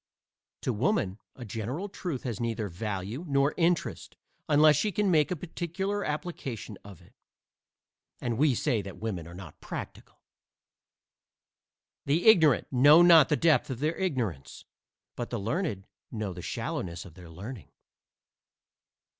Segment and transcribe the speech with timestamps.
[0.61, 4.17] To woman a general truth has neither value nor interest
[4.49, 7.13] unless she can make a particular application of it.
[8.19, 10.23] And we say that women are not practical!
[12.07, 14.65] The ignorant know not the depth of their ignorance,
[15.15, 17.69] but the learned know the shallowness of their learning.